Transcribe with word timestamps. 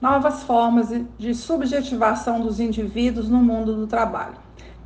novas 0.00 0.42
formas 0.44 0.88
de 1.18 1.34
subjetivação 1.34 2.40
dos 2.40 2.60
indivíduos 2.60 3.28
no 3.28 3.38
mundo 3.38 3.74
do 3.74 3.86
trabalho. 3.86 4.36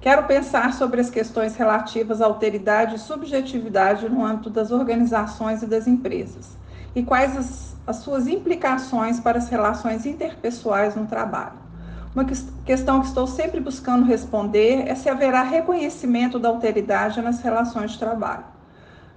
Quero 0.00 0.24
pensar 0.24 0.72
sobre 0.72 1.00
as 1.00 1.10
questões 1.10 1.54
relativas 1.54 2.20
à 2.20 2.26
alteridade 2.26 2.96
e 2.96 2.98
subjetividade 2.98 4.08
no 4.08 4.24
âmbito 4.24 4.50
das 4.50 4.72
organizações 4.72 5.62
e 5.62 5.66
das 5.66 5.86
empresas 5.86 6.56
e 6.94 7.02
quais 7.02 7.36
as, 7.36 7.76
as 7.86 7.96
suas 7.96 8.26
implicações 8.26 9.18
para 9.20 9.38
as 9.38 9.48
relações 9.48 10.04
interpessoais 10.06 10.94
no 10.94 11.06
trabalho. 11.06 11.60
Uma 12.14 12.26
questão 12.64 13.00
que 13.00 13.06
estou 13.06 13.26
sempre 13.26 13.58
buscando 13.60 14.04
responder 14.04 14.86
é 14.86 14.94
se 14.94 15.08
haverá 15.08 15.42
reconhecimento 15.42 16.38
da 16.38 16.48
alteridade 16.48 17.22
nas 17.22 17.40
relações 17.40 17.92
de 17.92 17.98
trabalho. 17.98 18.44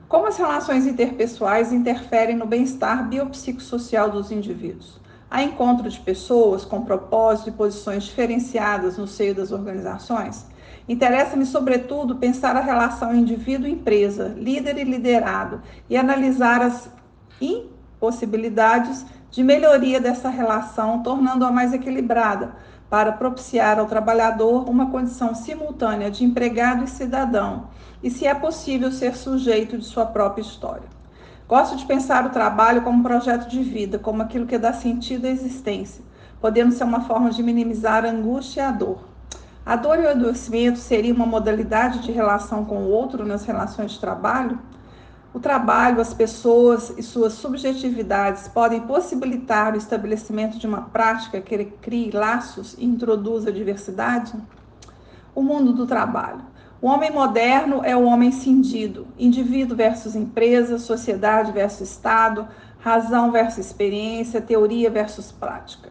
Como 0.08 0.28
as 0.28 0.38
relações 0.38 0.86
interpessoais 0.86 1.74
interferem 1.74 2.38
no 2.38 2.46
bem-estar 2.46 3.10
biopsicossocial 3.10 4.10
dos 4.10 4.32
indivíduos? 4.32 5.02
Há 5.30 5.44
encontro 5.44 5.90
de 5.90 6.00
pessoas 6.00 6.64
com 6.64 6.86
propósito 6.86 7.50
e 7.50 7.54
posições 7.54 8.04
diferenciadas 8.04 8.98
no 8.98 9.08
seio 9.08 9.34
das 9.34 9.52
organizações? 9.52 10.46
Interessa-me, 10.88 11.46
sobretudo, 11.46 12.18
pensar 12.18 12.56
a 12.56 12.62
relação 12.62 13.14
indivíduo-empresa, 13.14 14.36
líder 14.38 14.78
e 14.78 14.84
liderado 14.84 15.62
e 15.90 15.98
analisar 15.98 16.62
as 16.62 16.90
impossibilidades 17.42 19.06
de 19.32 19.44
melhoria 19.44 20.00
dessa 20.00 20.30
relação, 20.30 21.02
tornando-a 21.02 21.52
mais 21.52 21.74
equilibrada, 21.74 22.56
para 22.90 23.12
propiciar 23.12 23.80
ao 23.80 23.88
trabalhador 23.88 24.70
uma 24.70 24.92
condição 24.92 25.34
simultânea 25.34 26.12
de 26.12 26.24
empregado 26.24 26.84
e 26.84 26.88
cidadão, 26.88 27.68
e 28.02 28.12
se 28.12 28.28
é 28.28 28.34
possível 28.34 28.92
ser 28.92 29.16
sujeito 29.18 29.78
de 29.78 29.84
sua 29.84 30.06
própria 30.06 30.44
história. 30.44 30.95
Gosto 31.48 31.76
de 31.76 31.86
pensar 31.86 32.26
o 32.26 32.32
trabalho 32.32 32.82
como 32.82 32.98
um 32.98 33.04
projeto 33.04 33.48
de 33.48 33.62
vida, 33.62 34.00
como 34.00 34.24
aquilo 34.24 34.48
que 34.48 34.58
dá 34.58 34.74
sentido 34.74 35.26
à 35.26 35.30
existência, 35.30 36.04
podendo 36.42 36.72
ser 36.72 36.84
uma 36.84 37.02
forma 37.02 37.30
de 37.30 37.44
minimizar 37.44 38.04
a 38.04 38.10
angústia 38.10 38.62
e 38.62 38.66
a 38.66 38.72
dor. 38.72 38.98
A 39.64 39.76
dor 39.76 40.00
e 40.00 40.06
o 40.06 40.10
adoecimento 40.10 40.80
seria 40.80 41.14
uma 41.14 41.28
modalidade 41.28 42.00
de 42.00 42.12
relação 42.12 42.66
com 42.66 42.78
o 42.78 42.90
outro 42.90 43.24
nas 43.24 43.46
relações 43.46 43.92
de 43.92 44.00
trabalho? 44.00 44.58
O 45.36 45.40
trabalho, 45.40 46.02
as 46.02 46.16
pessoas 46.16 46.92
e 46.98 47.04
suas 47.04 47.34
subjetividades 47.34 48.48
podem 48.48 48.82
possibilitar 48.82 49.76
o 49.76 49.78
estabelecimento 49.78 50.58
de 50.58 50.66
uma 50.66 50.82
prática 50.82 51.40
que 51.42 51.66
crie 51.66 52.10
laços 52.10 52.76
e 52.80 52.86
introduza 52.86 53.52
diversidade? 53.52 54.34
O 55.36 55.44
mundo 55.44 55.74
do 55.74 55.86
trabalho. 55.86 56.55
O 56.86 56.88
homem 56.88 57.10
moderno 57.10 57.82
é 57.84 57.98
o 57.98 58.04
homem 58.04 58.32
cindido, 58.32 59.08
indivíduo 59.18 59.76
versus 59.76 60.16
empresa, 60.16 60.78
sociedade 60.78 61.52
versus 61.52 61.90
Estado, 61.90 62.48
razão 62.80 63.32
versus 63.32 63.66
experiência, 63.66 64.40
teoria 64.40 64.88
versus 64.92 65.32
prática. 65.32 65.90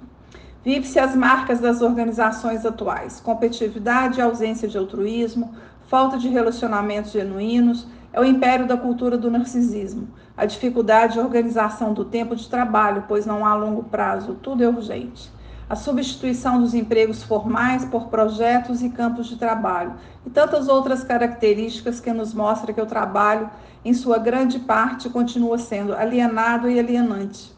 Vive-se 0.63 1.01
as 1.01 1.17
marcas 1.17 1.59
das 1.59 1.83
organizações 1.83 2.65
atuais: 2.65 3.19
competitividade 3.19 4.21
ausência 4.21 4.69
de 4.69 4.79
altruísmo, 4.79 5.53
falta 5.89 6.17
de 6.17 6.29
relacionamentos 6.29 7.11
genuínos, 7.11 7.89
é 8.13 8.21
o 8.21 8.25
império 8.25 8.69
da 8.69 8.77
cultura 8.77 9.19
do 9.19 9.29
narcisismo, 9.29 10.07
a 10.37 10.47
dificuldade 10.47 11.15
de 11.15 11.19
organização 11.19 11.93
do 11.93 12.05
tempo 12.05 12.37
de 12.37 12.49
trabalho, 12.49 13.03
pois 13.09 13.27
não 13.27 13.45
há 13.45 13.53
longo 13.57 13.83
prazo, 13.83 14.35
tudo 14.41 14.63
é 14.63 14.69
urgente 14.69 15.34
a 15.69 15.77
substituição 15.77 16.61
dos 16.61 16.75
empregos 16.75 17.23
formais 17.23 17.85
por 17.85 18.09
projetos 18.09 18.83
e 18.83 18.91
campos 18.91 19.27
de 19.27 19.37
trabalho, 19.37 19.95
e 20.27 20.31
tantas 20.31 20.69
outras 20.69 21.03
características 21.03 22.01
que 22.01 22.13
nos 22.13 22.35
mostram 22.35 22.75
que 22.75 22.81
o 22.81 22.87
trabalho, 22.87 23.51
em 23.85 23.95
sua 23.95 24.19
grande 24.19 24.59
parte, 24.59 25.09
continua 25.09 25.59
sendo 25.59 25.95
alienado 25.95 26.69
e 26.69 26.79
alienante. 26.79 27.53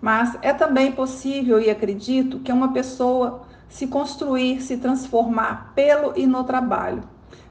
Mas 0.00 0.38
é 0.42 0.52
também 0.52 0.92
possível, 0.92 1.60
e 1.60 1.68
acredito, 1.68 2.38
que 2.40 2.52
uma 2.52 2.72
pessoa 2.72 3.42
se 3.68 3.86
construir, 3.86 4.62
se 4.62 4.76
transformar 4.76 5.72
pelo 5.74 6.12
e 6.16 6.26
no 6.26 6.44
trabalho. 6.44 7.02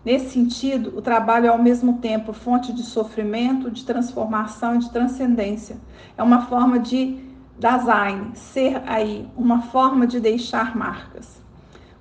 Nesse 0.04 0.30
sentido, 0.30 0.94
o 0.98 1.02
trabalho 1.02 1.48
é 1.48 1.50
ao 1.50 1.62
mesmo 1.62 1.98
tempo 1.98 2.32
fonte 2.32 2.72
de 2.72 2.82
sofrimento, 2.82 3.70
de 3.70 3.84
transformação 3.84 4.76
e 4.76 4.80
de 4.80 4.90
transcendência. 4.90 5.76
É 6.18 6.24
uma 6.24 6.46
forma 6.46 6.80
de 6.80 7.27
Dasein, 7.60 8.36
ser 8.36 8.82
aí, 8.86 9.28
uma 9.36 9.64
forma 9.64 10.06
de 10.06 10.20
deixar 10.20 10.76
marcas. 10.76 11.42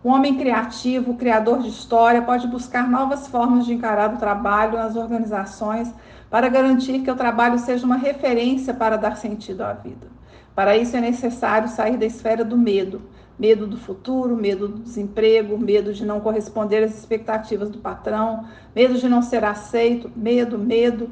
O 0.05 0.11
homem 0.11 0.37
criativo, 0.37 1.15
criador 1.15 1.61
de 1.63 1.69
história, 1.69 2.21
pode 2.21 2.47
buscar 2.47 2.89
novas 2.89 3.27
formas 3.27 3.65
de 3.65 3.73
encarar 3.73 4.15
o 4.15 4.19
trabalho 4.19 4.75
nas 4.75 4.95
organizações 4.97 5.91
para 6.29 6.51
garantir 6.51 7.01
que 7.01 7.11
o 7.11 7.17
trabalho 7.17 7.59
seja 7.59 7.87
uma 7.87 7.97
referência 7.97 8.75
para 8.75 8.97
dar 8.97 9.17
sentido 9.17 9.63
à 9.63 9.73
vida. 9.73 10.07
Para 10.55 10.77
isso 10.77 10.95
é 10.95 11.01
necessário 11.01 11.69
sair 11.69 11.97
da 11.97 12.05
esfera 12.05 12.45
do 12.45 12.57
medo, 12.59 13.01
medo 13.39 13.67
do 13.67 13.79
futuro, 13.79 14.37
medo 14.37 14.69
do 14.69 14.79
desemprego, 14.81 15.59
medo 15.59 15.93
de 15.93 16.05
não 16.05 16.21
corresponder 16.21 16.85
às 16.85 16.97
expectativas 16.99 17.71
do 17.71 17.79
patrão, 17.79 18.45
medo 18.75 18.95
de 18.95 19.09
não 19.09 19.23
ser 19.23 19.43
aceito, 19.43 20.11
medo, 20.15 20.59
medo, 20.59 21.11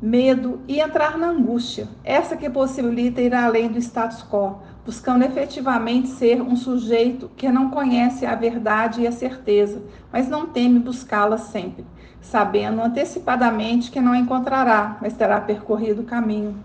medo 0.00 0.60
e 0.68 0.78
entrar 0.78 1.16
na 1.16 1.28
angústia, 1.28 1.88
essa 2.04 2.36
que 2.36 2.50
possibilita 2.50 3.20
ir 3.20 3.34
além 3.34 3.68
do 3.68 3.78
status 3.78 4.22
quo, 4.22 4.58
buscando 4.84 5.24
efetivamente 5.24 6.08
ser 6.08 6.42
um 6.42 6.54
sujeito 6.54 7.30
que 7.36 7.50
não 7.50 7.70
conhece 7.70 8.26
a 8.26 8.34
verdade 8.34 9.00
e 9.00 9.06
a 9.06 9.12
certeza, 9.12 9.82
mas 10.12 10.28
não 10.28 10.46
teme 10.46 10.78
buscá-la 10.78 11.38
sempre, 11.38 11.86
sabendo 12.20 12.82
antecipadamente 12.82 13.90
que 13.90 14.00
não 14.00 14.14
encontrará, 14.14 14.98
mas 15.00 15.14
terá 15.14 15.40
percorrido 15.40 16.02
o 16.02 16.06
caminho. 16.06 16.62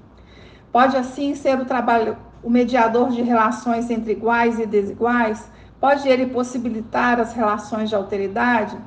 Pode 0.71 0.97
assim 0.97 1.33
ser 1.33 1.57
o 1.59 1.65
trabalho, 1.65 2.17
o 2.43 2.49
mediador 2.49 3.09
de 3.11 3.21
relações 3.21 3.89
entre 3.89 4.11
iguais 4.11 4.59
e 4.59 4.65
desiguais? 4.65 5.49
Pode 5.81 6.07
ele 6.07 6.27
possibilitar 6.27 7.19
as 7.19 7.33
relações 7.33 7.89
de 7.89 7.95
alteridade? 7.95 8.77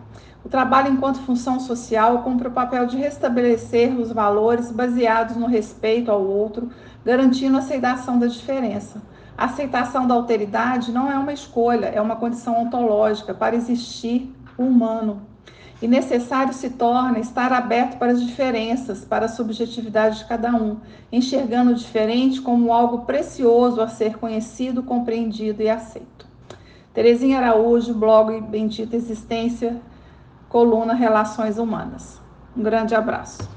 O 0.45 0.49
trabalho 0.49 0.93
enquanto 0.93 1.19
função 1.23 1.59
social 1.59 2.23
cumpre 2.23 2.47
o 2.47 2.53
papel 2.53 2.87
de 2.87 2.97
restabelecer 2.97 3.99
os 3.99 4.13
valores 4.13 4.71
baseados 4.71 5.35
no 5.35 5.47
respeito 5.47 6.09
ao 6.13 6.25
outro, 6.25 6.71
garantindo 7.05 7.57
a 7.57 7.59
aceitação 7.59 8.17
da 8.17 8.29
diferença. 8.29 9.03
A 9.37 9.47
aceitação 9.47 10.07
da 10.07 10.15
alteridade 10.15 10.93
não 10.93 11.11
é 11.11 11.19
uma 11.19 11.33
escolha, 11.33 11.87
é 11.87 12.01
uma 12.01 12.15
condição 12.15 12.63
ontológica 12.63 13.35
para 13.35 13.57
existir 13.57 14.33
humano. 14.57 15.21
E 15.83 15.89
necessário 15.89 16.55
se 16.55 16.71
torna 16.71 17.19
estar 17.19 17.53
aberto 17.53 17.99
para 17.99 18.13
as 18.13 18.25
diferenças, 18.25 19.05
para 19.05 19.25
a 19.25 19.29
subjetividade 19.29 20.19
de 20.19 20.27
cada 20.27 20.55
um, 20.55 20.77
enxergando 21.11 21.73
o 21.73 21.75
diferente 21.75 22.41
como 22.41 22.73
algo 22.73 22.99
precioso 22.99 23.81
a 23.81 23.89
ser 23.89 24.17
conhecido, 24.17 24.81
compreendido 24.85 25.61
e 25.61 25.69
aceito. 25.69 26.34
Terezinha 26.95 27.41
Araújo, 27.41 27.93
blog 27.93 28.41
Bendita 28.43 28.95
Existência, 28.95 29.83
coluna 30.49 30.95
Relações 30.95 31.59
Humanas. 31.59 32.21
Um 32.57 32.63
grande 32.63 32.95
abraço. 32.95 33.51